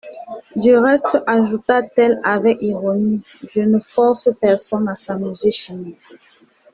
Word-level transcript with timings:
Du 0.55 0.75
reste, 0.79 1.19
ajouta-t-elle 1.27 2.19
avec 2.23 2.59
ironie, 2.63 3.21
je 3.43 3.61
ne 3.61 3.79
force 3.79 4.29
personne 4.41 4.89
à 4.89 4.95
s'amuser 4.95 5.51
chez 5.51 5.73
moi. 5.75 5.93